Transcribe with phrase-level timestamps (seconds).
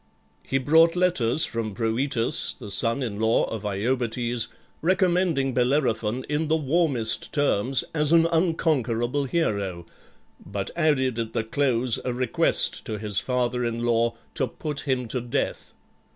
[0.41, 4.47] He brought letters from Proetus, the son in law of Iobates,
[4.81, 9.85] recommending Bellerophon in the warmest terms as an unconquerable hero,
[10.43, 15.07] but added at the close a request to his father in law to put him
[15.09, 15.75] to death.